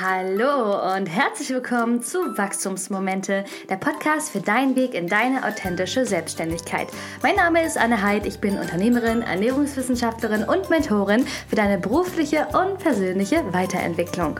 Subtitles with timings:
[0.00, 6.86] Hallo und herzlich willkommen zu Wachstumsmomente, der Podcast für deinen Weg in deine authentische Selbstständigkeit.
[7.20, 12.78] Mein Name ist Anne Heid, ich bin Unternehmerin, Ernährungswissenschaftlerin und Mentorin für deine berufliche und
[12.78, 14.38] persönliche Weiterentwicklung.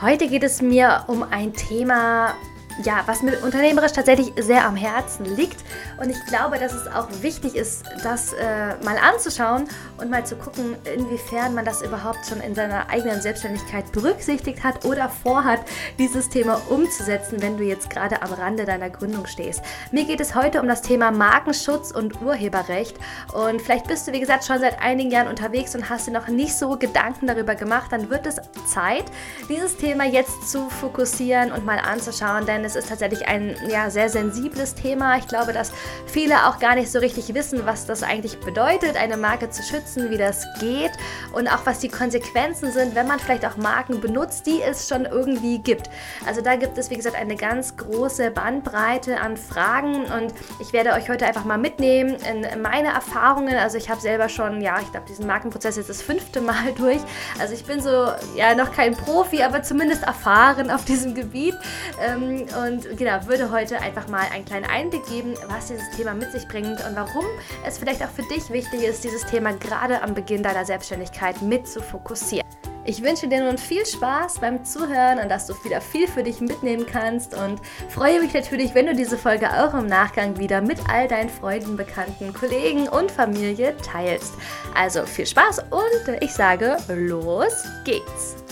[0.00, 2.36] Heute geht es mir um ein Thema,
[2.84, 5.64] ja, was mir unternehmerisch tatsächlich sehr am Herzen liegt.
[6.00, 9.68] Und ich glaube, dass es auch wichtig ist, das äh, mal anzuschauen
[9.98, 14.86] und mal zu gucken, inwiefern man das überhaupt schon in seiner eigenen Selbstständigkeit berücksichtigt hat
[14.86, 15.60] oder vorhat,
[15.98, 19.60] dieses Thema umzusetzen, wenn du jetzt gerade am Rande deiner Gründung stehst.
[19.92, 22.96] Mir geht es heute um das Thema Markenschutz und Urheberrecht.
[23.34, 26.28] Und vielleicht bist du, wie gesagt, schon seit einigen Jahren unterwegs und hast dir noch
[26.28, 27.92] nicht so Gedanken darüber gemacht.
[27.92, 28.36] Dann wird es
[28.66, 29.04] Zeit,
[29.50, 34.08] dieses Thema jetzt zu fokussieren und mal anzuschauen, denn es ist tatsächlich ein ja, sehr
[34.08, 35.18] sensibles Thema.
[35.18, 35.72] Ich glaube, dass
[36.06, 40.10] viele auch gar nicht so richtig wissen, was das eigentlich bedeutet, eine Marke zu schützen,
[40.10, 40.92] wie das geht
[41.32, 45.04] und auch was die Konsequenzen sind, wenn man vielleicht auch Marken benutzt, die es schon
[45.04, 45.90] irgendwie gibt.
[46.26, 50.92] Also da gibt es, wie gesagt, eine ganz große Bandbreite an Fragen und ich werde
[50.92, 53.56] euch heute einfach mal mitnehmen in meine Erfahrungen.
[53.56, 57.00] Also ich habe selber schon, ja, ich glaube, diesen Markenprozess jetzt das fünfte Mal durch.
[57.38, 61.54] Also ich bin so, ja, noch kein Profi, aber zumindest erfahren auf diesem Gebiet.
[62.00, 66.32] Ähm, und genau, würde heute einfach mal einen kleinen Einblick geben, was dieses Thema mit
[66.32, 67.24] sich bringt und warum
[67.66, 71.66] es vielleicht auch für dich wichtig ist, dieses Thema gerade am Beginn deiner Selbstständigkeit mit
[71.66, 72.46] zu fokussieren.
[72.84, 76.40] Ich wünsche dir nun viel Spaß beim Zuhören und dass du wieder viel für dich
[76.40, 80.78] mitnehmen kannst und freue mich natürlich, wenn du diese Folge auch im Nachgang wieder mit
[80.88, 84.34] all deinen Freunden, Bekannten, Kollegen und Familie teilst.
[84.74, 88.49] Also viel Spaß und ich sage, los geht's!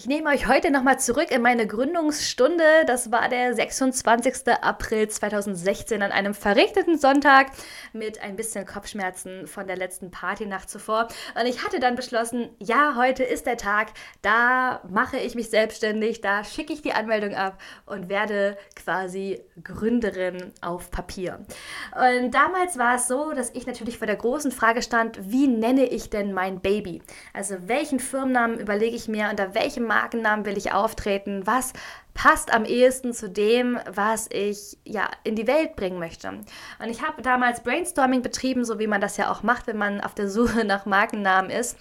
[0.00, 2.64] Ich nehme euch heute nochmal zurück in meine Gründungsstunde.
[2.86, 4.48] Das war der 26.
[4.62, 7.48] April 2016 an einem verregneten Sonntag
[7.92, 11.08] mit ein bisschen Kopfschmerzen von der letzten Partynacht zuvor.
[11.38, 13.88] Und ich hatte dann beschlossen, ja, heute ist der Tag,
[14.22, 20.54] da mache ich mich selbstständig, da schicke ich die Anmeldung ab und werde quasi Gründerin
[20.62, 21.44] auf Papier.
[21.94, 25.84] Und damals war es so, dass ich natürlich vor der großen Frage stand, wie nenne
[25.84, 27.02] ich denn mein Baby?
[27.34, 31.48] Also welchen Firmennamen überlege ich mir, unter welchem Markennamen will ich auftreten?
[31.48, 31.72] Was
[32.20, 36.28] passt am ehesten zu dem, was ich ja in die Welt bringen möchte.
[36.28, 40.02] Und ich habe damals Brainstorming betrieben, so wie man das ja auch macht, wenn man
[40.02, 41.78] auf der Suche nach Markennamen ist.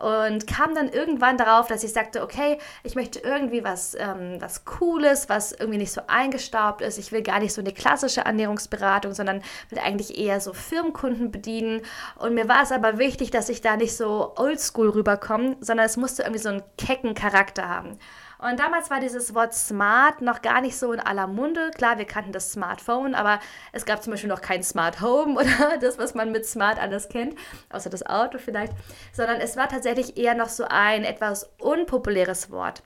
[0.00, 4.64] Und kam dann irgendwann darauf, dass ich sagte, okay, ich möchte irgendwie was, ähm, was
[4.64, 6.96] Cooles, was irgendwie nicht so eingestaubt ist.
[6.96, 11.82] Ich will gar nicht so eine klassische Ernährungsberatung, sondern will eigentlich eher so Firmenkunden bedienen.
[12.16, 15.98] Und mir war es aber wichtig, dass ich da nicht so oldschool rüberkomme, sondern es
[15.98, 17.98] musste irgendwie so einen kecken Charakter haben.
[18.42, 21.70] Und damals war dieses Wort Smart noch gar nicht so in aller Munde.
[21.76, 23.38] Klar, wir kannten das Smartphone, aber
[23.70, 27.08] es gab zum Beispiel noch kein Smart Home oder das, was man mit Smart alles
[27.08, 27.38] kennt,
[27.70, 28.72] außer das Auto vielleicht,
[29.12, 32.82] sondern es war tatsächlich eher noch so ein etwas unpopuläres Wort.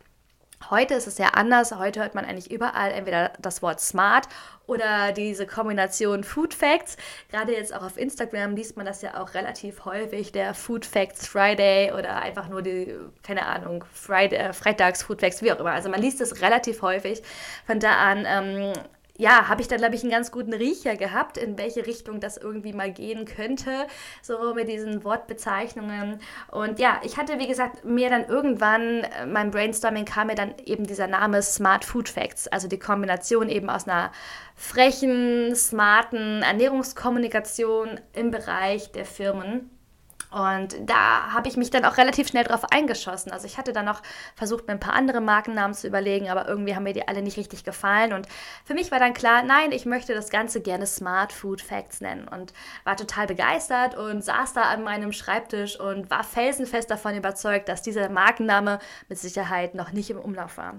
[0.71, 1.73] Heute ist es ja anders.
[1.77, 4.27] Heute hört man eigentlich überall entweder das Wort smart
[4.67, 6.97] oder diese Kombination Food Facts.
[7.31, 11.29] Gerade jetzt auch auf Instagram liest man das ja auch relativ häufig, der Food Facts
[11.29, 15.73] Friday oder einfach nur die, keine Ahnung, Friday, äh, Freitags Food Facts, wie auch immer.
[15.73, 17.23] Also man liest es relativ häufig.
[17.67, 18.73] Von da an ähm,
[19.19, 22.37] ja, habe ich dann, glaube ich, einen ganz guten Riecher gehabt, in welche Richtung das
[22.37, 23.87] irgendwie mal gehen könnte,
[24.23, 26.21] so mit diesen Wortbezeichnungen.
[26.51, 30.55] Und ja, ich hatte, wie gesagt, mir dann irgendwann, äh, mein Brainstorming kam mir dann
[30.65, 34.13] eben dieser Name Smart Food Facts, also die Kombination eben aus einer
[34.55, 39.71] frechen, smarten Ernährungskommunikation im Bereich der Firmen.
[40.37, 43.33] Und da habe ich mich dann auch relativ schnell drauf eingeschossen.
[43.33, 44.03] Also ich hatte dann noch
[44.35, 47.39] versucht, mir ein paar andere Markennamen zu überlegen, aber irgendwie haben mir die alle nicht
[47.39, 48.13] richtig gefallen.
[48.13, 48.29] Und
[48.67, 52.29] für mich war dann klar, nein, ich möchte das Ganze gerne Smart Food Facts nennen.
[52.29, 52.53] Und
[52.85, 57.81] war total begeistert und saß da an meinem Schreibtisch und war felsenfest davon überzeugt, dass
[57.81, 58.79] dieser Markenname
[59.09, 60.75] mit Sicherheit noch nicht im Umlauf war.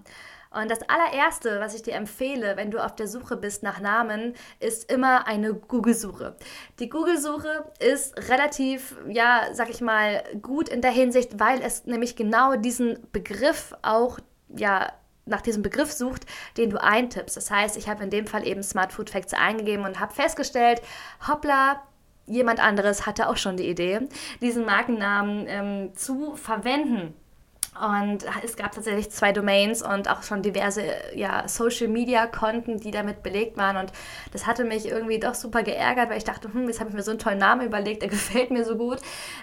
[0.52, 4.34] Und das allererste, was ich dir empfehle, wenn du auf der Suche bist nach Namen,
[4.60, 6.36] ist immer eine Google-Suche.
[6.80, 12.16] Die Google-Suche ist relativ, ja, sag ich mal, gut in der Hinsicht, weil es nämlich
[12.16, 14.20] genau diesen Begriff auch,
[14.56, 14.92] ja,
[15.26, 17.36] nach diesem Begriff sucht, den du eintippst.
[17.36, 20.82] Das heißt, ich habe in dem Fall eben Smart Food Facts eingegeben und habe festgestellt,
[21.28, 21.84] hoppla,
[22.26, 24.08] jemand anderes hatte auch schon die Idee,
[24.42, 27.14] diesen Markennamen ähm, zu verwenden.
[27.86, 30.84] Und es gab tatsächlich zwei Domains und auch schon diverse
[31.16, 33.78] ja, Social-Media-Konten, die damit belegt waren.
[33.78, 33.92] Und
[34.32, 37.04] das hatte mich irgendwie doch super geärgert, weil ich dachte, hm, jetzt habe ich mir
[37.04, 39.00] so einen tollen Namen überlegt, der gefällt mir so gut.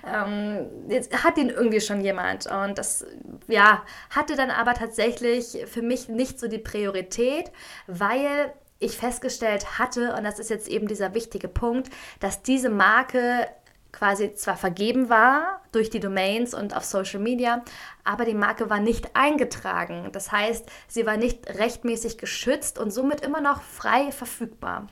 [0.07, 2.47] Ähm, jetzt hat den irgendwie schon jemand.
[2.47, 3.07] Und das
[3.49, 7.51] ja, hatte dann aber tatsächlich für mich nicht so die Priorität,
[7.87, 11.91] weil ich festgestellt hatte, und das ist jetzt eben dieser wichtige Punkt,
[12.21, 13.47] dass diese Marke
[13.95, 17.63] quasi zwar vergeben war durch die Domains und auf Social Media,
[18.03, 20.11] aber die Marke war nicht eingetragen.
[20.13, 24.89] Das heißt, sie war nicht rechtmäßig geschützt und somit immer noch frei verfügbar.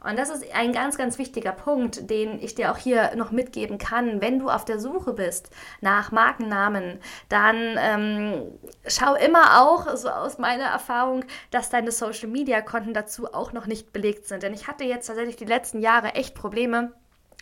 [0.00, 3.78] Und das ist ein ganz, ganz wichtiger Punkt, den ich dir auch hier noch mitgeben
[3.78, 4.20] kann.
[4.20, 5.50] Wenn du auf der Suche bist
[5.80, 8.42] nach Markennamen, dann ähm,
[8.86, 14.28] schau immer auch, so aus meiner Erfahrung, dass deine Social-Media-Konten dazu auch noch nicht belegt
[14.28, 14.44] sind.
[14.44, 16.92] Denn ich hatte jetzt tatsächlich die letzten Jahre echt Probleme,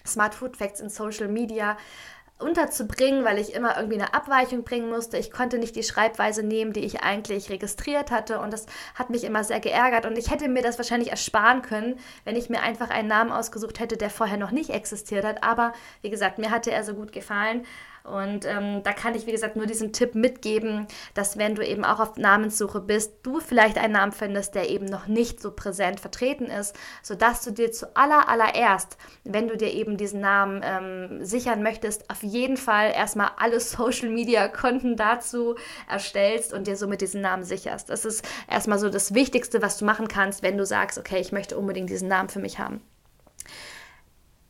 [0.07, 1.77] Smart Food Facts in Social Media
[2.39, 5.17] unterzubringen, weil ich immer irgendwie eine Abweichung bringen musste.
[5.17, 9.25] Ich konnte nicht die Schreibweise nehmen, die ich eigentlich registriert hatte und das hat mich
[9.25, 12.91] immer sehr geärgert und ich hätte mir das wahrscheinlich ersparen können, wenn ich mir einfach
[12.91, 15.43] einen Namen ausgesucht hätte, der vorher noch nicht existiert hat.
[15.43, 15.73] Aber
[16.03, 17.65] wie gesagt, mir hatte er so gut gefallen
[18.07, 21.85] und ähm, da kann ich, wie gesagt, nur diesen Tipp mitgeben, dass wenn du eben
[21.85, 26.01] auch auf Namenssuche bist, du vielleicht einen Namen findest, der eben noch nicht so präsent
[26.01, 31.25] vertreten ist, sodass du dir zu aller, allererst, wenn du dir eben diesen Namen ähm,
[31.25, 35.57] sichern möchtest, auf jeden Fall erstmal alle Social-Media-Konten dazu
[35.89, 37.91] erstellst und dir somit diesen Namen sicherst.
[37.91, 41.33] Das ist erstmal so das Wichtigste, was du machen kannst, wenn du sagst, okay, ich
[41.33, 42.81] möchte unbedingt diesen Namen für mich haben.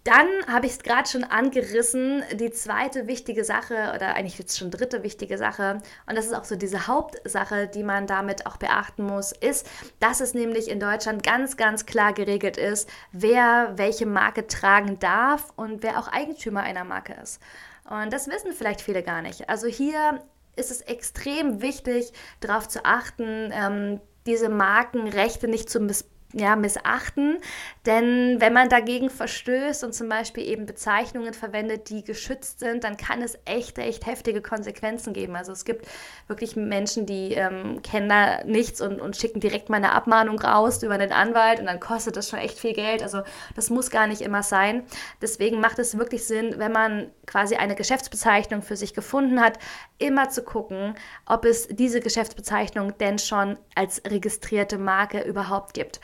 [0.07, 4.71] Dann habe ich es gerade schon angerissen, die zweite wichtige Sache oder eigentlich jetzt schon
[4.71, 9.05] dritte wichtige Sache und das ist auch so diese Hauptsache, die man damit auch beachten
[9.05, 9.69] muss, ist,
[9.99, 15.53] dass es nämlich in Deutschland ganz, ganz klar geregelt ist, wer welche Marke tragen darf
[15.57, 17.43] und wer auch Eigentümer einer Marke ist.
[17.91, 19.49] Und das wissen vielleicht viele gar nicht.
[19.51, 20.23] Also hier
[20.55, 27.39] ist es extrem wichtig, darauf zu achten, ähm, diese Markenrechte nicht zu missbrauchen ja, missachten.
[27.87, 32.99] Denn wenn man dagegen verstößt und zum Beispiel eben Bezeichnungen verwendet, die geschützt sind, dann
[32.99, 35.35] kann es echt, echt heftige Konsequenzen geben.
[35.35, 35.87] Also es gibt
[36.29, 40.83] wirklich Menschen, die ähm, kennen da nichts und, und schicken direkt mal eine Abmahnung raus
[40.83, 43.03] über den Anwalt und dann kostet das schon echt viel Geld.
[43.03, 43.23] Also
[43.55, 44.83] das muss gar nicht immer sein.
[45.23, 49.59] Deswegen macht es wirklich Sinn, wenn man quasi eine Geschäftsbezeichnung für sich gefunden hat,
[49.99, 50.95] immer zu gucken,
[51.25, 56.01] ob es diese Geschäftsbezeichnung denn schon als registrierte Marke überhaupt gibt.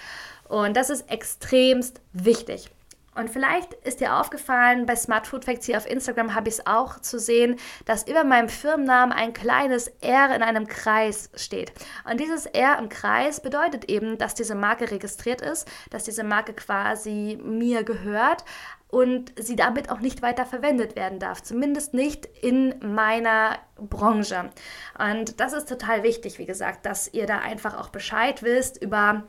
[0.52, 2.68] Und das ist extremst wichtig.
[3.14, 6.66] Und vielleicht ist dir aufgefallen, bei Smart Food Facts hier auf Instagram habe ich es
[6.66, 7.56] auch zu sehen,
[7.86, 11.72] dass über meinem Firmennamen ein kleines R in einem Kreis steht.
[12.10, 16.52] Und dieses R im Kreis bedeutet eben, dass diese Marke registriert ist, dass diese Marke
[16.52, 18.44] quasi mir gehört
[18.88, 21.42] und sie damit auch nicht weiter verwendet werden darf.
[21.42, 24.50] Zumindest nicht in meiner Branche.
[24.98, 29.24] Und das ist total wichtig, wie gesagt, dass ihr da einfach auch Bescheid wisst über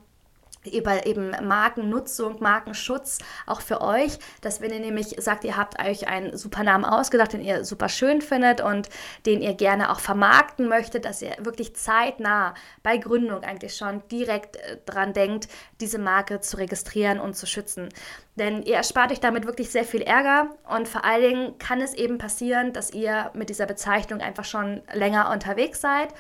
[0.72, 6.08] über eben Markennutzung, Markenschutz auch für euch, dass wenn ihr nämlich sagt, ihr habt euch
[6.08, 8.90] einen super Namen ausgedacht, den ihr super schön findet und
[9.26, 14.58] den ihr gerne auch vermarkten möchtet, dass ihr wirklich zeitnah bei Gründung eigentlich schon direkt
[14.58, 15.48] äh, dran denkt,
[15.82, 17.90] diese Marke zu registrieren und zu schützen.
[18.36, 21.94] Denn ihr erspart euch damit wirklich sehr viel Ärger und vor allen Dingen kann es
[21.94, 26.14] eben passieren, dass ihr mit dieser Bezeichnung einfach schon länger unterwegs seid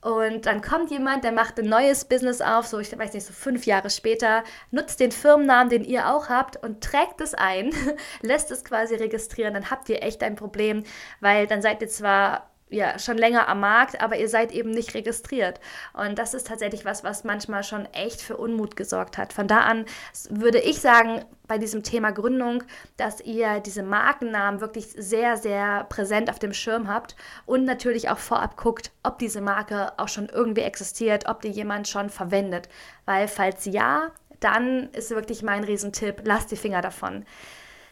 [0.00, 3.32] und dann kommt jemand, der macht ein neues Business auf, so ich weiß nicht, so
[3.32, 7.72] fünf Jahre später, nutzt den Firmennamen, den ihr auch habt und trägt es ein,
[8.22, 10.84] lässt es quasi registrieren, dann habt ihr echt ein Problem,
[11.20, 14.94] weil dann seid ihr zwar ja, schon länger am Markt, aber ihr seid eben nicht
[14.94, 15.60] registriert.
[15.94, 19.32] Und das ist tatsächlich was, was manchmal schon echt für Unmut gesorgt hat.
[19.32, 19.84] Von da an
[20.28, 22.62] würde ich sagen, bei diesem Thema Gründung,
[22.98, 27.16] dass ihr diese Markennamen wirklich sehr, sehr präsent auf dem Schirm habt
[27.46, 31.88] und natürlich auch vorab guckt, ob diese Marke auch schon irgendwie existiert, ob die jemand
[31.88, 32.68] schon verwendet.
[33.06, 37.24] Weil falls ja, dann ist wirklich mein Riesentipp, lasst die Finger davon.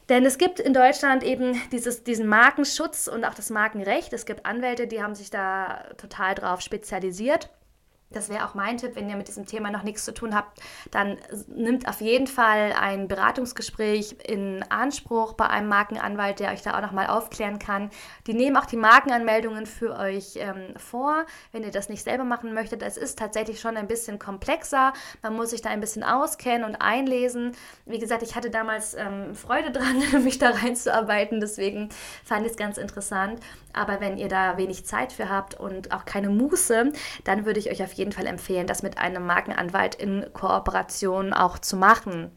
[0.08, 4.12] Denn es gibt in Deutschland eben dieses, diesen Markenschutz und auch das Markenrecht.
[4.12, 7.50] Es gibt Anwälte, die haben sich da total drauf spezialisiert.
[8.10, 10.60] Das wäre auch mein Tipp, wenn ihr mit diesem Thema noch nichts zu tun habt,
[10.92, 16.76] dann nimmt auf jeden Fall ein Beratungsgespräch in Anspruch bei einem Markenanwalt, der euch da
[16.76, 17.90] auch nochmal aufklären kann.
[18.28, 22.54] Die nehmen auch die Markenanmeldungen für euch ähm, vor, wenn ihr das nicht selber machen
[22.54, 22.82] möchtet.
[22.82, 24.92] Es ist tatsächlich schon ein bisschen komplexer.
[25.22, 27.56] Man muss sich da ein bisschen auskennen und einlesen.
[27.86, 31.40] Wie gesagt, ich hatte damals ähm, Freude dran, mich da reinzuarbeiten.
[31.40, 31.88] Deswegen
[32.24, 33.40] fand ich es ganz interessant.
[33.72, 36.92] Aber wenn ihr da wenig Zeit für habt und auch keine Muße,
[37.24, 41.58] dann würde ich euch auf jeden Fall empfehlen, das mit einem Markenanwalt in Kooperation auch
[41.58, 42.30] zu machen.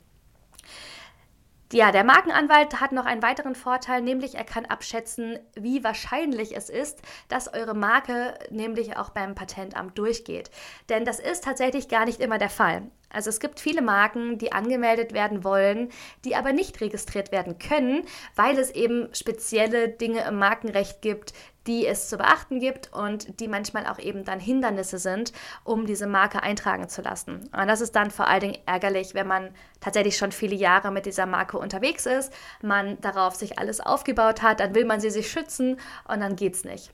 [1.72, 6.68] Ja, der Markenanwalt hat noch einen weiteren Vorteil, nämlich er kann abschätzen, wie wahrscheinlich es
[6.68, 10.50] ist, dass eure Marke nämlich auch beim Patentamt durchgeht.
[10.90, 12.90] Denn das ist tatsächlich gar nicht immer der Fall.
[13.12, 15.90] Also es gibt viele Marken, die angemeldet werden wollen,
[16.26, 21.34] die aber nicht registriert werden können, weil es eben spezielle Dinge im Markenrecht gibt,
[21.68, 26.08] die es zu beachten gibt und die manchmal auch eben dann Hindernisse sind, um diese
[26.08, 27.50] Marke eintragen zu lassen.
[27.52, 31.06] Und das ist dann vor allen Dingen ärgerlich, wenn man tatsächlich schon viele Jahre mit
[31.06, 35.30] dieser Marke unterwegs ist, man darauf sich alles aufgebaut hat, dann will man sie sich
[35.30, 36.92] schützen und dann geht es nicht.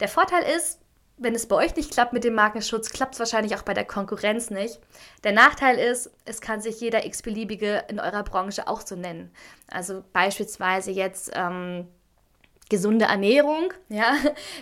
[0.00, 0.80] Der Vorteil ist,
[1.16, 3.84] wenn es bei euch nicht klappt mit dem Markenschutz, klappt es wahrscheinlich auch bei der
[3.84, 4.80] Konkurrenz nicht.
[5.22, 9.30] Der Nachteil ist, es kann sich jeder x-beliebige in eurer Branche auch so nennen.
[9.68, 11.86] Also beispielsweise jetzt ähm,
[12.68, 14.14] gesunde Ernährung, ja,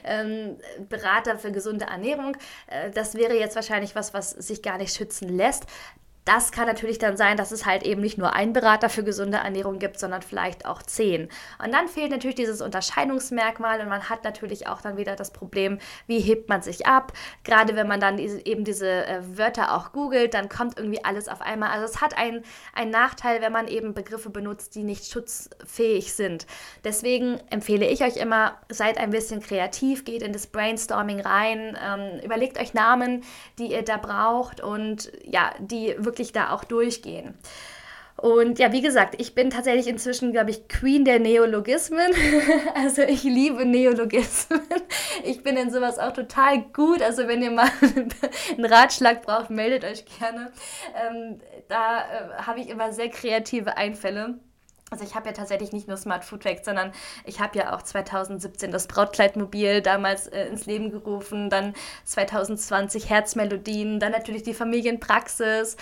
[0.04, 2.36] ähm, Berater für gesunde Ernährung.
[2.66, 5.64] Äh, das wäre jetzt wahrscheinlich was, was sich gar nicht schützen lässt
[6.24, 9.38] das kann natürlich dann sein, dass es halt eben nicht nur einen Berater für gesunde
[9.38, 11.28] Ernährung gibt, sondern vielleicht auch zehn.
[11.62, 15.78] Und dann fehlt natürlich dieses Unterscheidungsmerkmal und man hat natürlich auch dann wieder das Problem,
[16.06, 17.12] wie hebt man sich ab.
[17.42, 21.40] Gerade wenn man dann eben diese äh, Wörter auch googelt, dann kommt irgendwie alles auf
[21.40, 21.70] einmal.
[21.70, 26.46] Also es hat einen, einen Nachteil, wenn man eben Begriffe benutzt, die nicht schutzfähig sind.
[26.84, 32.20] Deswegen empfehle ich euch immer, seid ein bisschen kreativ, geht in das Brainstorming rein, ähm,
[32.24, 33.24] überlegt euch Namen,
[33.58, 37.34] die ihr da braucht und ja, die wirklich wirklich da auch durchgehen.
[38.16, 42.12] Und ja, wie gesagt, ich bin tatsächlich inzwischen, glaube ich, Queen der Neologismen.
[42.74, 44.60] also ich liebe Neologismen.
[45.24, 47.02] Ich bin in sowas auch total gut.
[47.02, 47.70] Also wenn ihr mal
[48.56, 50.52] einen Ratschlag braucht, meldet euch gerne.
[50.94, 54.38] Ähm, da äh, habe ich immer sehr kreative Einfälle.
[54.92, 56.92] Also ich habe ja tatsächlich nicht nur Smart Food Facts, sondern
[57.24, 64.00] ich habe ja auch 2017 das Brautkleidmobil damals äh, ins Leben gerufen, dann 2020 Herzmelodien,
[64.00, 65.78] dann natürlich die Familienpraxis.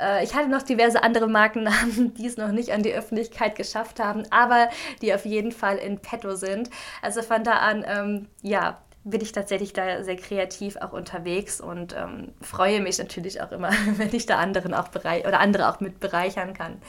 [0.00, 4.00] Äh, ich hatte noch diverse andere Markennamen, die es noch nicht an die Öffentlichkeit geschafft
[4.00, 4.70] haben, aber
[5.02, 6.70] die auf jeden Fall in petto sind.
[7.02, 11.94] Also von da an, ähm, ja, bin ich tatsächlich da sehr kreativ auch unterwegs und
[11.94, 15.80] ähm, freue mich natürlich auch immer, wenn ich da anderen auch bereich oder andere auch
[15.80, 16.80] mit bereichern kann.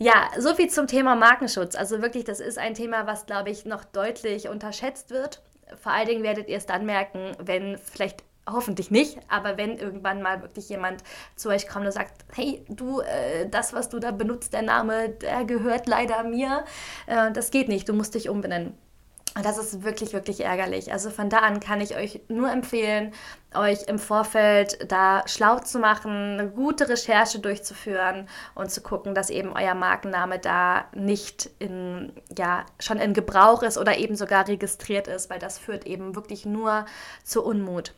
[0.00, 1.74] Ja, so viel zum Thema Markenschutz.
[1.74, 5.42] Also wirklich, das ist ein Thema, was, glaube ich, noch deutlich unterschätzt wird.
[5.76, 10.22] Vor allen Dingen werdet ihr es dann merken, wenn vielleicht hoffentlich nicht, aber wenn irgendwann
[10.22, 11.02] mal wirklich jemand
[11.36, 15.10] zu euch kommt und sagt, hey, du, äh, das, was du da benutzt, der Name,
[15.10, 16.64] der gehört leider mir,
[17.06, 18.74] äh, das geht nicht, du musst dich umbenennen.
[19.38, 20.92] Und das ist wirklich, wirklich ärgerlich.
[20.92, 23.12] Also von da an kann ich euch nur empfehlen,
[23.54, 29.30] euch im Vorfeld da schlau zu machen, eine gute Recherche durchzuführen und zu gucken, dass
[29.30, 35.06] eben euer Markenname da nicht in, ja, schon in Gebrauch ist oder eben sogar registriert
[35.06, 36.84] ist, weil das führt eben wirklich nur
[37.22, 37.94] zu Unmut.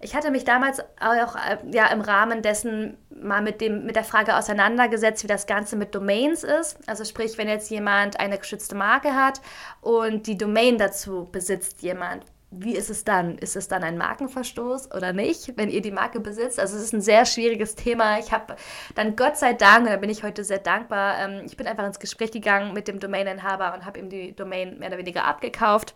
[0.00, 4.04] Ich hatte mich damals auch äh, ja, im Rahmen dessen mal mit, dem, mit der
[4.04, 6.78] Frage auseinandergesetzt, wie das Ganze mit Domains ist.
[6.86, 9.40] Also sprich, wenn jetzt jemand eine geschützte Marke hat
[9.80, 13.36] und die Domain dazu besitzt jemand, wie ist es dann?
[13.38, 16.58] Ist es dann ein Markenverstoß oder nicht, wenn ihr die Marke besitzt?
[16.58, 18.18] Also es ist ein sehr schwieriges Thema.
[18.18, 18.56] Ich habe
[18.94, 21.84] dann Gott sei Dank, und da bin ich heute sehr dankbar, ähm, ich bin einfach
[21.84, 25.94] ins Gespräch gegangen mit dem Domaininhaber und habe ihm die Domain mehr oder weniger abgekauft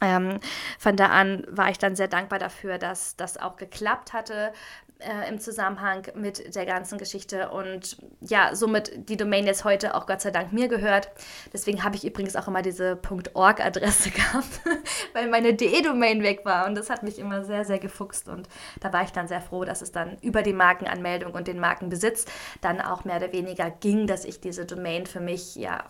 [0.00, 0.40] ähm,
[0.78, 4.52] von da an war ich dann sehr dankbar dafür, dass das auch geklappt hatte
[4.98, 7.50] äh, im Zusammenhang mit der ganzen Geschichte.
[7.50, 11.10] Und ja, somit die Domain jetzt heute auch Gott sei Dank mir gehört.
[11.52, 12.98] Deswegen habe ich übrigens auch immer diese
[13.34, 14.60] .org-Adresse gehabt,
[15.14, 16.66] weil meine DE-Domain weg war.
[16.66, 18.28] Und das hat mich immer sehr, sehr gefuchst.
[18.28, 18.48] Und
[18.80, 22.26] da war ich dann sehr froh, dass es dann über die Markenanmeldung und den Markenbesitz
[22.60, 25.84] dann auch mehr oder weniger ging, dass ich diese Domain für mich ja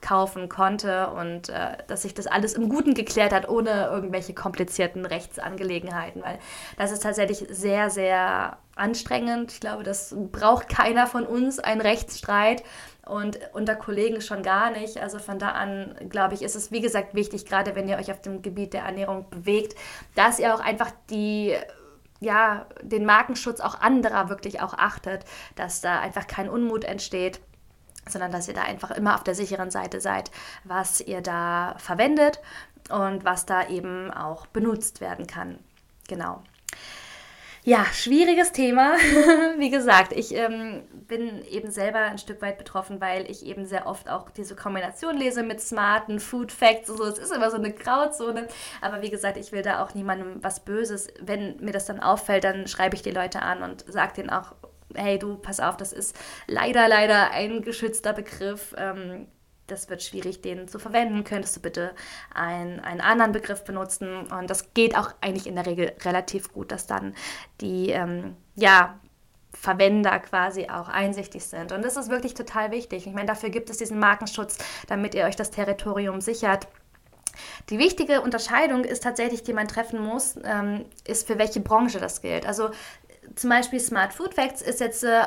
[0.00, 5.06] kaufen konnte und äh, dass sich das alles im Guten geklärt hat, ohne irgendwelche komplizierten
[5.06, 6.38] Rechtsangelegenheiten, weil
[6.78, 9.52] das ist tatsächlich sehr, sehr anstrengend.
[9.52, 12.62] Ich glaube, das braucht keiner von uns, einen Rechtsstreit
[13.06, 14.98] und unter Kollegen schon gar nicht.
[14.98, 18.10] Also von da an, glaube ich, ist es, wie gesagt, wichtig, gerade wenn ihr euch
[18.10, 19.74] auf dem Gebiet der Ernährung bewegt,
[20.14, 21.56] dass ihr auch einfach die
[22.18, 27.40] ja, den Markenschutz auch anderer wirklich auch achtet, dass da einfach kein Unmut entsteht
[28.08, 30.30] sondern dass ihr da einfach immer auf der sicheren Seite seid,
[30.64, 32.40] was ihr da verwendet
[32.90, 35.58] und was da eben auch benutzt werden kann.
[36.08, 36.42] Genau.
[37.66, 38.94] Ja, schwieriges Thema.
[39.58, 43.88] Wie gesagt, ich ähm, bin eben selber ein Stück weit betroffen, weil ich eben sehr
[43.88, 47.04] oft auch diese Kombination lese mit smarten Food Facts und so.
[47.06, 48.46] Es ist immer so eine Grauzone.
[48.80, 51.08] Aber wie gesagt, ich will da auch niemandem was Böses.
[51.20, 54.54] Wenn mir das dann auffällt, dann schreibe ich die Leute an und sage denen auch,
[54.94, 56.16] hey du, pass auf, das ist
[56.46, 58.74] leider, leider ein geschützter Begriff.
[58.76, 59.26] Ähm,
[59.66, 61.24] das wird schwierig, den zu verwenden.
[61.24, 61.92] Könntest du bitte
[62.32, 64.26] ein, einen anderen Begriff benutzen?
[64.28, 67.14] Und das geht auch eigentlich in der Regel relativ gut, dass dann
[67.60, 69.00] die ähm, ja,
[69.52, 71.72] Verwender quasi auch einsichtig sind.
[71.72, 73.06] Und das ist wirklich total wichtig.
[73.06, 76.68] Ich meine, dafür gibt es diesen Markenschutz, damit ihr euch das Territorium sichert.
[77.70, 82.22] Die wichtige Unterscheidung ist tatsächlich, die man treffen muss, ähm, ist für welche Branche das
[82.22, 82.46] gilt.
[82.46, 82.70] Also
[83.34, 85.24] zum Beispiel Smart Food Facts ist jetzt, äh,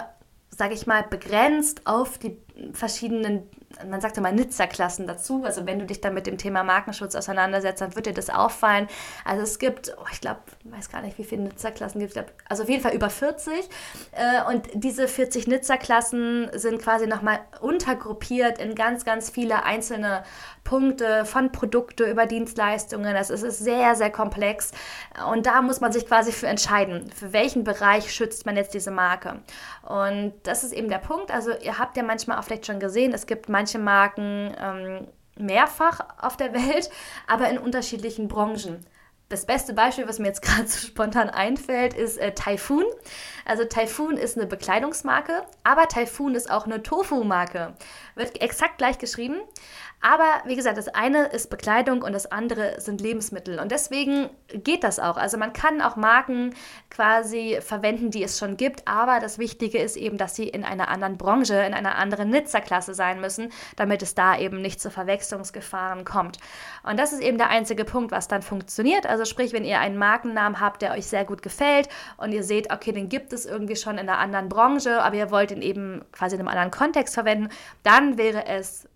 [0.50, 2.38] sage ich mal, begrenzt auf die
[2.74, 3.44] verschiedenen
[3.88, 5.44] man sagt immer Nizza-Klassen dazu.
[5.46, 8.88] Also wenn du dich dann mit dem Thema Markenschutz auseinandersetzt, dann wird dir das auffallen.
[9.26, 12.24] Also es gibt, oh, ich glaube, ich weiß gar nicht, wie viele Nizza-Klassen gibt es.
[12.48, 13.54] Also auf jeden Fall über 40.
[13.54, 20.24] Äh, und diese 40 Nizza-Klassen sind quasi nochmal untergruppiert in ganz, ganz viele einzelne
[20.64, 23.14] Punkte von Produkte über Dienstleistungen.
[23.14, 24.72] Das ist sehr, sehr komplex.
[25.32, 28.92] Und da muss man sich quasi für entscheiden, für welchen Bereich schützt man jetzt diese
[28.92, 29.40] Marke.
[29.84, 31.32] Und das ist eben der Punkt.
[31.32, 36.00] Also ihr habt ja manchmal auch vielleicht schon gesehen, es gibt manche Marken ähm, mehrfach
[36.22, 36.90] auf der Welt,
[37.28, 38.86] aber in unterschiedlichen Branchen.
[39.28, 42.86] Das beste Beispiel, was mir jetzt gerade so spontan einfällt, ist äh, Typhoon.
[43.46, 47.74] Also Typhoon ist eine Bekleidungsmarke, aber Typhoon ist auch eine Tofu-Marke.
[48.16, 49.42] Wird exakt gleich geschrieben.
[50.02, 53.60] Aber wie gesagt, das eine ist Bekleidung und das andere sind Lebensmittel.
[53.60, 55.18] Und deswegen geht das auch.
[55.18, 56.56] Also man kann auch Marken
[56.90, 58.88] quasi verwenden, die es schon gibt.
[58.88, 62.94] Aber das Wichtige ist eben, dass sie in einer anderen Branche, in einer anderen Nizza-Klasse
[62.94, 66.38] sein müssen, damit es da eben nicht zu Verwechslungsgefahren kommt.
[66.84, 69.06] Und das ist eben der einzige Punkt, was dann funktioniert.
[69.06, 72.72] Also sprich, wenn ihr einen Markennamen habt, der euch sehr gut gefällt und ihr seht,
[72.72, 76.06] okay, den gibt es irgendwie schon in einer anderen Branche, aber ihr wollt ihn eben
[76.14, 77.50] quasi in einem anderen Kontext verwenden,
[77.84, 78.88] dann wäre es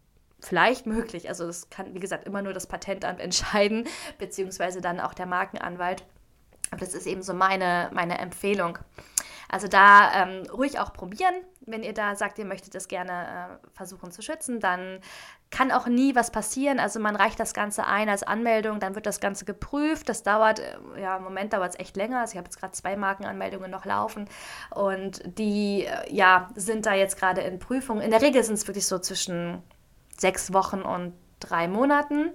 [0.46, 1.30] vielleicht möglich.
[1.30, 6.04] Also das kann, wie gesagt, immer nur das Patentamt entscheiden, beziehungsweise dann auch der Markenanwalt.
[6.72, 8.80] Aber das ist eben so meine, meine Empfehlung.
[9.54, 11.36] Also da ähm, ruhig auch probieren.
[11.62, 15.00] Wenn ihr da sagt, ihr möchtet das gerne äh, versuchen zu schützen, dann
[15.52, 16.80] kann auch nie was passieren.
[16.80, 20.10] Also man reicht das Ganze ein als Anmeldung, dann wird das Ganze geprüft.
[20.10, 22.22] Das dauert, äh, ja, im Moment dauert es echt länger.
[22.22, 24.28] Also ich habe jetzt gerade zwei Markenanmeldungen noch laufen
[24.72, 28.02] und die, äh, ja, sind da jetzt gerade in Prüfung.
[28.02, 29.62] In der Regel sind es wirklich so zwischen
[30.18, 32.32] sechs Wochen und drei Monaten,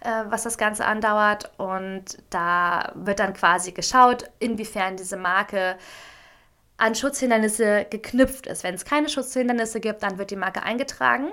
[0.00, 1.52] äh, was das Ganze andauert.
[1.58, 5.76] Und da wird dann quasi geschaut, inwiefern diese Marke
[6.76, 8.64] an Schutzhindernisse geknüpft ist.
[8.64, 11.30] Wenn es keine Schutzhindernisse gibt, dann wird die Marke eingetragen.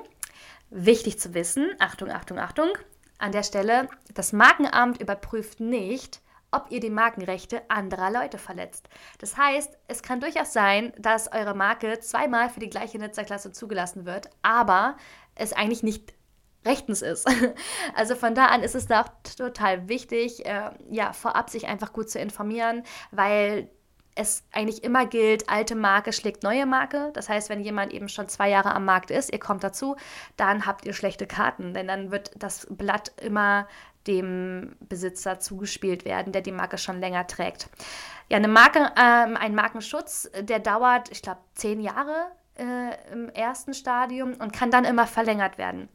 [0.70, 2.70] Wichtig zu wissen, Achtung, Achtung, Achtung,
[3.17, 8.89] an der Stelle, das Markenamt überprüft nicht, ob ihr die Markenrechte anderer Leute verletzt.
[9.19, 14.06] Das heißt, es kann durchaus sein, dass eure Marke zweimal für die gleiche Nutzerklasse zugelassen
[14.06, 14.97] wird, aber
[15.38, 16.13] es eigentlich nicht
[16.65, 17.28] rechtens ist.
[17.95, 19.06] Also von da an ist es da
[19.38, 23.69] total wichtig, äh, ja, vorab sich einfach gut zu informieren, weil
[24.17, 27.12] es eigentlich immer gilt, alte Marke schlägt neue Marke.
[27.13, 29.95] Das heißt, wenn jemand eben schon zwei Jahre am Markt ist, ihr kommt dazu,
[30.36, 33.67] dann habt ihr schlechte Karten, denn dann wird das Blatt immer
[34.08, 37.69] dem Besitzer zugespielt werden, der die Marke schon länger trägt.
[38.30, 43.74] Ja, eine Marke, ähm, ein Markenschutz, der dauert, ich glaube, zehn Jahre äh, im ersten
[43.74, 45.89] Stadium und kann dann immer verlängert werden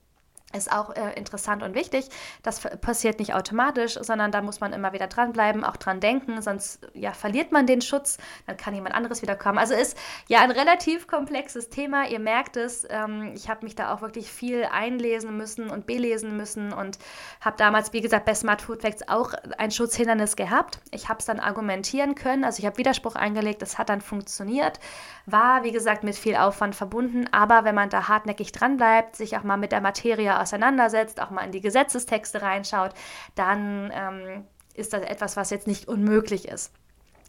[0.52, 2.08] ist auch äh, interessant und wichtig.
[2.42, 6.80] Das passiert nicht automatisch, sondern da muss man immer wieder dranbleiben, auch dran denken, sonst
[6.94, 9.58] ja, verliert man den Schutz, dann kann jemand anderes wiederkommen.
[9.58, 9.96] Also ist
[10.28, 12.08] ja ein relativ komplexes Thema.
[12.08, 16.36] Ihr merkt es, ähm, ich habe mich da auch wirklich viel einlesen müssen und belesen
[16.36, 16.98] müssen und
[17.40, 20.80] habe damals, wie gesagt, bei Smart Food Facts auch ein Schutzhindernis gehabt.
[20.90, 24.80] Ich habe es dann argumentieren können, also ich habe Widerspruch eingelegt, das hat dann funktioniert.
[25.26, 29.44] War, wie gesagt, mit viel Aufwand verbunden, aber wenn man da hartnäckig dranbleibt, sich auch
[29.44, 32.92] mal mit der Materie auseinandersetzt, auch mal in die Gesetzestexte reinschaut,
[33.34, 36.72] dann ähm, ist das etwas, was jetzt nicht unmöglich ist.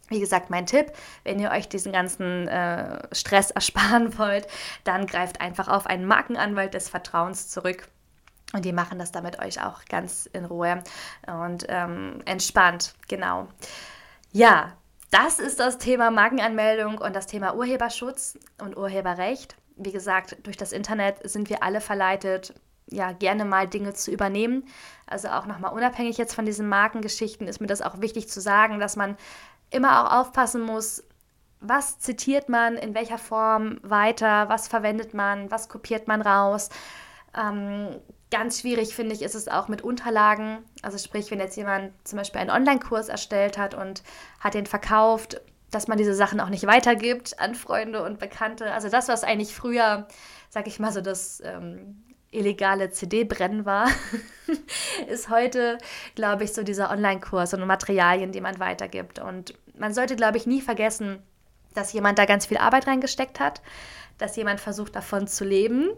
[0.08, 4.46] Wie gesagt, mein Tipp, wenn ihr euch diesen ganzen äh, Stress ersparen wollt,
[4.84, 7.88] dann greift einfach auf einen Markenanwalt des Vertrauens zurück.
[8.52, 10.84] Und die machen das damit euch auch ganz in Ruhe
[11.26, 12.94] und ähm, entspannt.
[13.08, 13.48] Genau.
[14.30, 14.74] Ja,
[15.10, 19.56] das ist das Thema Markenanmeldung und das Thema Urheberschutz und Urheberrecht.
[19.76, 22.54] Wie gesagt, durch das Internet sind wir alle verleitet,
[22.90, 24.64] ja, gerne mal Dinge zu übernehmen.
[25.06, 28.78] Also auch nochmal unabhängig jetzt von diesen Markengeschichten ist mir das auch wichtig zu sagen,
[28.78, 29.16] dass man
[29.70, 31.02] immer auch aufpassen muss,
[31.60, 36.68] was zitiert man, in welcher Form weiter, was verwendet man, was kopiert man raus.
[37.36, 40.58] Ähm, ganz schwierig finde ich ist es auch mit Unterlagen.
[40.82, 44.02] Also sprich, wenn jetzt jemand zum Beispiel einen Online-Kurs erstellt hat und
[44.40, 48.72] hat den verkauft, dass man diese Sachen auch nicht weitergibt an Freunde und Bekannte.
[48.72, 50.06] Also das, was eigentlich früher,
[50.50, 53.88] sag ich mal so, das ähm, illegale CD-Brennen war,
[55.08, 55.78] ist heute,
[56.14, 59.18] glaube ich, so dieser Online-Kurs und Materialien, die man weitergibt.
[59.18, 61.22] Und man sollte, glaube ich, nie vergessen,
[61.74, 63.62] dass jemand da ganz viel Arbeit reingesteckt hat,
[64.18, 65.90] dass jemand versucht, davon zu leben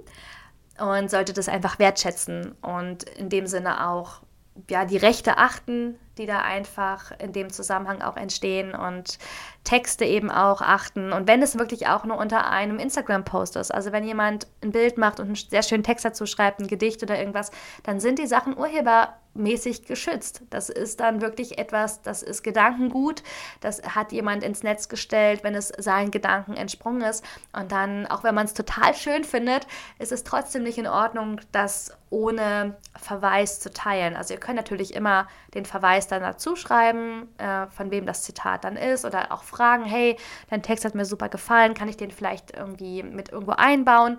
[0.78, 4.22] und sollte das einfach wertschätzen und in dem Sinne auch
[4.70, 9.18] ja, die Rechte achten, die da einfach in dem Zusammenhang auch entstehen und
[9.66, 11.12] Texte eben auch achten.
[11.12, 14.96] Und wenn es wirklich auch nur unter einem Instagram-Post ist, also wenn jemand ein Bild
[14.96, 17.50] macht und einen sehr schönen Text dazu schreibt, ein Gedicht oder irgendwas,
[17.82, 20.42] dann sind die Sachen urhebermäßig geschützt.
[20.50, 23.22] Das ist dann wirklich etwas, das ist Gedankengut,
[23.60, 27.24] das hat jemand ins Netz gestellt, wenn es seinen Gedanken entsprungen ist.
[27.52, 29.66] Und dann, auch wenn man es total schön findet,
[29.98, 34.14] ist es trotzdem nicht in Ordnung, das ohne Verweis zu teilen.
[34.14, 38.64] Also ihr könnt natürlich immer den Verweis dann dazu schreiben, äh, von wem das Zitat
[38.64, 40.16] dann ist oder auch fragen, hey,
[40.50, 44.18] dein Text hat mir super gefallen, kann ich den vielleicht irgendwie mit irgendwo einbauen?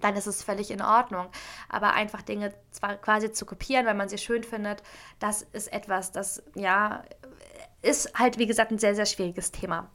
[0.00, 1.28] Dann ist es völlig in Ordnung.
[1.68, 4.82] Aber einfach Dinge zwar quasi zu kopieren, weil man sie schön findet,
[5.20, 7.02] das ist etwas, das ja
[7.82, 9.90] ist halt, wie gesagt, ein sehr, sehr schwieriges Thema.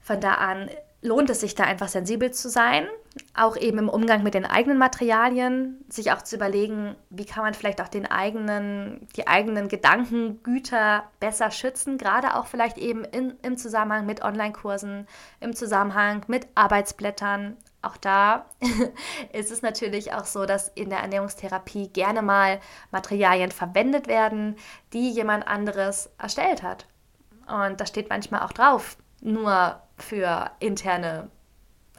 [0.00, 0.70] Von da an
[1.02, 2.86] lohnt es sich da einfach sensibel zu sein,
[3.34, 7.54] auch eben im Umgang mit den eigenen Materialien, sich auch zu überlegen, wie kann man
[7.54, 13.56] vielleicht auch den eigenen, die eigenen Gedankengüter besser schützen, gerade auch vielleicht eben in, im
[13.56, 15.06] Zusammenhang mit Online-Kursen,
[15.40, 17.56] im Zusammenhang mit Arbeitsblättern.
[17.82, 18.46] Auch da
[19.32, 24.56] ist es natürlich auch so, dass in der Ernährungstherapie gerne mal Materialien verwendet werden,
[24.92, 26.86] die jemand anderes erstellt hat.
[27.46, 31.30] Und da steht manchmal auch drauf, nur für interne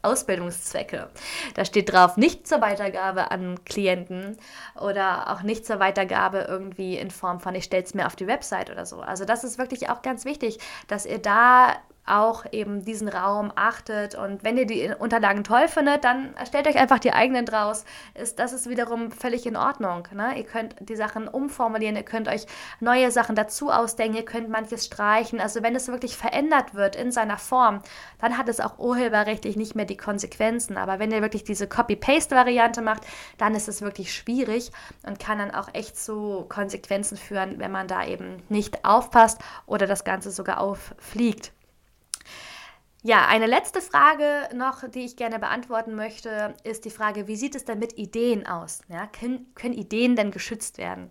[0.01, 1.09] Ausbildungszwecke.
[1.55, 4.37] Da steht drauf, nicht zur Weitergabe an Klienten
[4.79, 8.27] oder auch nicht zur Weitergabe irgendwie in Form von, ich stelle es mir auf die
[8.27, 9.01] Website oder so.
[9.01, 11.75] Also das ist wirklich auch ganz wichtig, dass ihr da
[12.07, 14.15] auch eben diesen Raum achtet.
[14.15, 17.85] Und wenn ihr die Unterlagen toll findet, dann erstellt euch einfach die eigenen draus.
[18.13, 20.07] Ist, das ist wiederum völlig in Ordnung.
[20.13, 20.37] Ne?
[20.37, 22.45] Ihr könnt die Sachen umformulieren, ihr könnt euch
[22.79, 25.39] neue Sachen dazu ausdenken, ihr könnt manches streichen.
[25.39, 27.81] Also wenn es wirklich verändert wird in seiner Form,
[28.19, 30.77] dann hat es auch urheberrechtlich nicht mehr die Konsequenzen.
[30.77, 33.03] Aber wenn ihr wirklich diese Copy-Paste-Variante macht,
[33.37, 34.71] dann ist es wirklich schwierig
[35.05, 39.87] und kann dann auch echt zu Konsequenzen führen, wenn man da eben nicht aufpasst oder
[39.87, 41.51] das Ganze sogar auffliegt.
[43.07, 47.55] Ja, eine letzte Frage noch, die ich gerne beantworten möchte, ist die Frage, wie sieht
[47.55, 48.81] es denn mit Ideen aus?
[48.89, 51.09] Ja, können, können Ideen denn geschützt werden?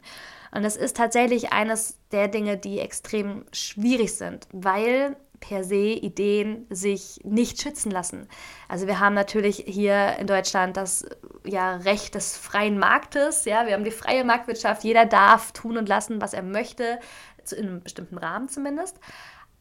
[0.51, 6.67] Und das ist tatsächlich eines der Dinge, die extrem schwierig sind, weil per se Ideen
[6.69, 8.29] sich nicht schützen lassen.
[8.69, 11.07] Also wir haben natürlich hier in Deutschland das
[11.47, 15.89] ja, Recht des freien Marktes, ja, wir haben die freie Marktwirtschaft, jeder darf tun und
[15.89, 17.01] lassen, was er möchte,
[17.53, 18.99] in einem bestimmten Rahmen zumindest.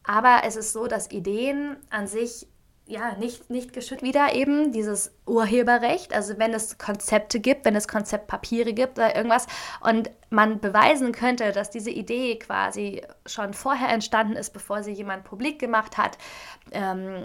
[0.06, 2.46] Aber es ist so, dass Ideen an sich
[2.86, 7.88] ja nicht, nicht geschützt wieder eben dieses Urheberrecht, also wenn es Konzepte gibt, wenn es
[7.88, 9.48] Konzeptpapiere gibt oder irgendwas
[9.80, 15.24] und man beweisen könnte, dass diese Idee quasi schon vorher entstanden ist, bevor sie jemand
[15.24, 16.16] publik gemacht hat,
[16.70, 17.24] ähm,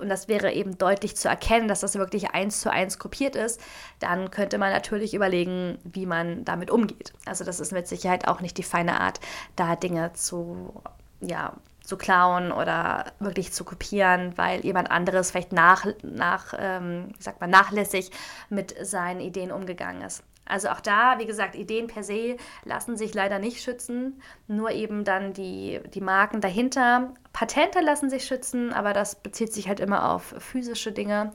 [0.00, 3.60] und das wäre eben deutlich zu erkennen, dass das wirklich eins zu eins kopiert ist,
[3.98, 7.12] dann könnte man natürlich überlegen, wie man damit umgeht.
[7.26, 9.20] Also das ist mit Sicherheit auch nicht die feine Art,
[9.54, 10.82] da Dinge zu
[11.20, 11.54] ja,
[11.84, 17.50] zu klauen oder wirklich zu kopieren, weil jemand anderes vielleicht nach, nach ähm, sagt man,
[17.50, 18.10] nachlässig
[18.48, 20.22] mit seinen Ideen umgegangen ist.
[20.44, 25.04] Also auch da, wie gesagt, Ideen per se lassen sich leider nicht schützen, nur eben
[25.04, 27.14] dann die, die Marken dahinter.
[27.32, 31.32] Patente lassen sich schützen, aber das bezieht sich halt immer auf physische Dinge,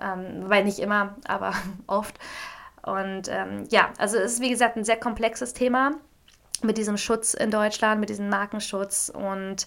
[0.00, 1.52] ähm, weil nicht immer, aber
[1.86, 2.18] oft.
[2.82, 5.92] Und ähm, ja, also es ist wie gesagt ein sehr komplexes Thema
[6.62, 9.10] mit diesem Schutz in Deutschland, mit diesem Markenschutz.
[9.14, 9.66] Und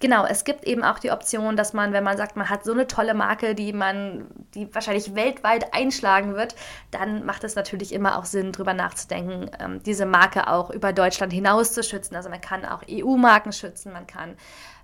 [0.00, 2.72] genau, es gibt eben auch die Option, dass man, wenn man sagt, man hat so
[2.72, 6.56] eine tolle Marke, die man, die wahrscheinlich weltweit einschlagen wird,
[6.90, 11.32] dann macht es natürlich immer auch Sinn, darüber nachzudenken, ähm, diese Marke auch über Deutschland
[11.32, 12.16] hinaus zu schützen.
[12.16, 14.36] Also man kann auch EU-Marken schützen, man kann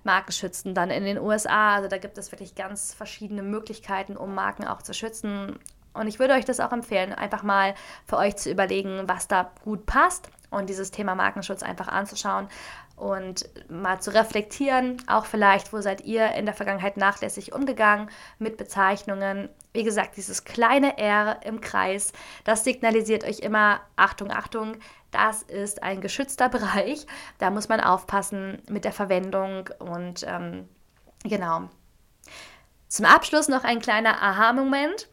[0.03, 1.75] Marken schützen dann in den USA.
[1.75, 5.59] Also da gibt es wirklich ganz verschiedene Möglichkeiten, um Marken auch zu schützen.
[5.93, 7.73] Und ich würde euch das auch empfehlen, einfach mal
[8.05, 12.47] für euch zu überlegen, was da gut passt und dieses Thema Markenschutz einfach anzuschauen
[12.95, 18.57] und mal zu reflektieren, auch vielleicht, wo seid ihr in der Vergangenheit nachlässig umgegangen mit
[18.57, 19.49] Bezeichnungen.
[19.71, 22.11] Wie gesagt, dieses kleine R im Kreis,
[22.43, 24.77] das signalisiert euch immer, Achtung, Achtung,
[25.11, 27.05] das ist ein geschützter Bereich.
[27.37, 30.67] Da muss man aufpassen mit der Verwendung und ähm,
[31.23, 31.69] genau.
[32.87, 35.07] Zum Abschluss noch ein kleiner Aha-Moment,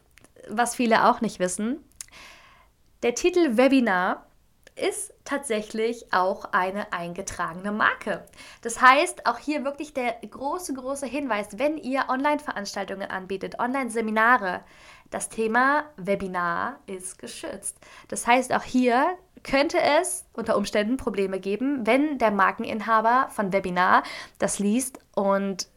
[0.49, 1.83] was viele auch nicht wissen.
[3.03, 4.25] Der Titel Webinar
[4.75, 8.23] ist tatsächlich auch eine eingetragene Marke.
[8.61, 14.61] Das heißt, auch hier wirklich der große, große Hinweis, wenn ihr Online-Veranstaltungen anbietet, Online-Seminare,
[15.09, 17.77] das Thema Webinar ist geschützt.
[18.07, 24.03] Das heißt, auch hier könnte es unter Umständen Probleme geben, wenn der Markeninhaber von Webinar
[24.39, 25.67] das liest und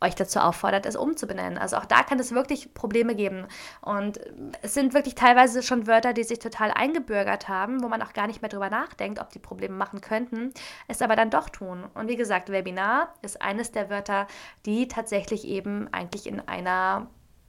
[0.00, 1.58] euch dazu auffordert, es umzubenennen.
[1.58, 3.46] Also auch da kann es wirklich Probleme geben.
[3.80, 4.20] Und
[4.62, 8.26] es sind wirklich teilweise schon Wörter, die sich total eingebürgert haben, wo man auch gar
[8.26, 10.52] nicht mehr drüber nachdenkt, ob die Probleme machen könnten,
[10.88, 11.84] es aber dann doch tun.
[11.94, 14.26] Und wie gesagt, Webinar ist eines der Wörter,
[14.66, 17.06] die tatsächlich eben eigentlich in einer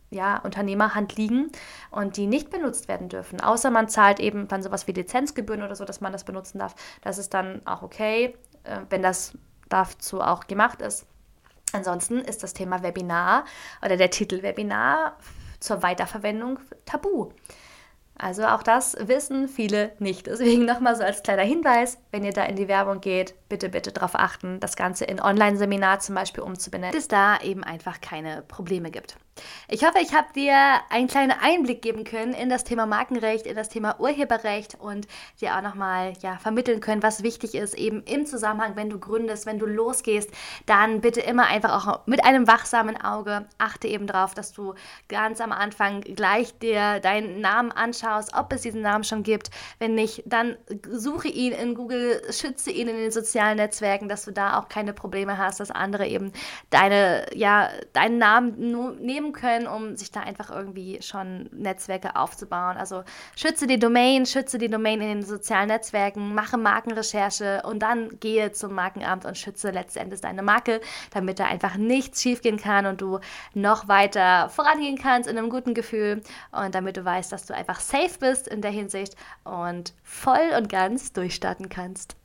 [0.10, 1.52] ja, Unternehmerhand liegen
[1.92, 3.42] und die nicht benutzt werden dürfen.
[3.42, 6.76] Außer man zahlt eben dann sowas wie Lizenzgebühren oder so, dass man das benutzen darf.
[7.02, 11.06] Das ist dann auch okay, äh, wenn das dazu auch gemacht ist.
[11.74, 13.46] Ansonsten ist das Thema Webinar
[13.84, 15.18] oder der Titel Webinar
[15.60, 17.32] zur Weiterverwendung tabu.
[18.18, 20.28] Also auch das wissen viele nicht.
[20.28, 23.92] Deswegen nochmal so als kleiner Hinweis, wenn ihr da in die Werbung geht, bitte, bitte
[23.92, 28.44] darauf achten, das Ganze in Online-Seminar zum Beispiel umzubenennen, dass es da eben einfach keine
[28.48, 29.18] Probleme gibt.
[29.68, 30.56] Ich hoffe, ich habe dir
[30.90, 35.08] einen kleinen Einblick geben können in das Thema Markenrecht, in das Thema Urheberrecht und
[35.42, 39.46] dir auch nochmal ja, vermitteln können, was wichtig ist, eben im Zusammenhang, wenn du gründest,
[39.46, 40.32] wenn du losgehst,
[40.66, 44.74] dann bitte immer einfach auch mit einem wachsamen Auge achte eben drauf, dass du
[45.08, 49.52] ganz am Anfang gleich dir deinen Namen anschaust, ob es diesen Namen schon gibt.
[49.80, 50.58] Wenn nicht, dann
[50.90, 54.94] suche ihn in Google, schütze ihn in den sozialen Netzwerken, dass du da auch keine
[54.94, 56.32] Probleme hast, dass andere eben
[56.70, 58.58] deine, ja, deinen Namen
[59.02, 62.78] nehmen nehmen können, um sich da einfach irgendwie schon Netzwerke aufzubauen.
[62.78, 63.04] Also
[63.36, 68.52] schütze die Domain, schütze die Domain in den sozialen Netzwerken, mache Markenrecherche und dann gehe
[68.52, 73.20] zum Markenamt und schütze letztendlich deine Marke, damit da einfach nichts schiefgehen kann und du
[73.54, 76.22] noch weiter vorangehen kannst in einem guten Gefühl
[76.52, 80.70] und damit du weißt, dass du einfach safe bist in der Hinsicht und voll und
[80.70, 82.16] ganz durchstarten kannst.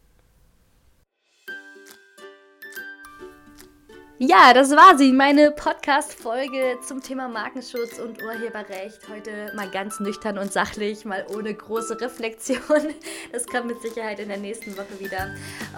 [4.25, 9.01] Ja, das war sie, meine Podcast-Folge zum Thema Markenschutz und Urheberrecht.
[9.13, 12.95] Heute mal ganz nüchtern und sachlich, mal ohne große Reflexion.
[13.33, 15.35] Das kommt mit Sicherheit in der nächsten Woche wieder.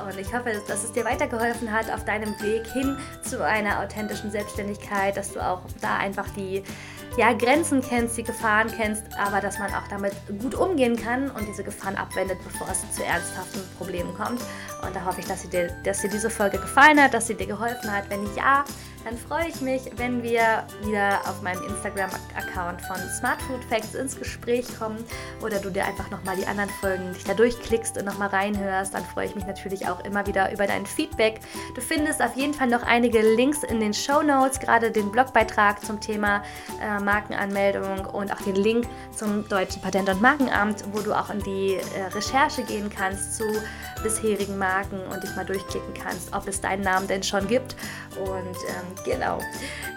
[0.06, 4.30] Und ich hoffe, dass es dir weitergeholfen hat auf deinem Weg hin zu einer authentischen
[4.30, 6.62] Selbstständigkeit, dass du auch da einfach die
[7.16, 11.46] ja, Grenzen kennst, die Gefahren kennst, aber dass man auch damit gut umgehen kann und
[11.46, 14.40] diese Gefahren abwendet, bevor es zu ernsthaften Problemen kommt.
[14.82, 17.46] Und da hoffe ich, dass dir, dass dir diese Folge gefallen hat, dass sie dir
[17.46, 18.10] geholfen hat.
[18.10, 18.64] Wenn ja,
[19.04, 24.18] dann freue ich mich, wenn wir wieder auf meinem Instagram-Account von Smart Food Facts ins
[24.18, 25.04] Gespräch kommen
[25.42, 28.94] oder du dir einfach nochmal die anderen Folgen dich da durchklickst und nochmal reinhörst.
[28.94, 31.40] Dann freue ich mich natürlich auch immer wieder über dein Feedback.
[31.74, 35.84] Du findest auf jeden Fall noch einige Links in den Show Notes, gerade den Blogbeitrag
[35.84, 36.42] zum Thema
[36.80, 41.40] äh, Markenanmeldung und auch den Link zum Deutschen Patent- und Markenamt, wo du auch in
[41.40, 43.44] die äh, Recherche gehen kannst zu
[44.04, 47.74] bisherigen Marken und dich mal durchklicken kannst, ob es deinen Namen denn schon gibt.
[48.16, 49.40] Und ähm, genau.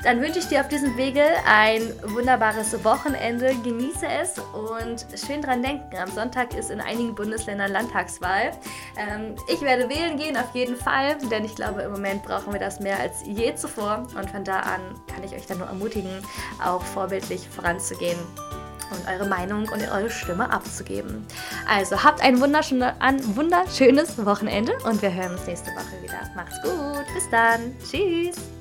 [0.04, 3.54] Dann wünsche ich dir auf diesem Wege ein wunderbares Wochenende.
[3.64, 5.96] Genieße es und schön dran denken.
[5.98, 8.52] Am Sonntag ist in einigen Bundesländern Landtagswahl.
[8.98, 12.60] Ähm, ich werde wählen gehen, auf jeden Fall, denn ich glaube, im Moment brauchen wir
[12.60, 14.08] das mehr als je zuvor.
[14.18, 14.82] Und von da an
[15.14, 16.24] kann ich euch dann nur ermutigen,
[16.64, 18.18] auch vorbildlich voranzugehen
[18.92, 21.26] und eure Meinung und eure Stimme abzugeben.
[21.68, 26.20] Also habt ein wunderschönes Wochenende und wir hören uns nächste Woche wieder.
[26.36, 28.57] Macht's gut, bis dann, tschüss.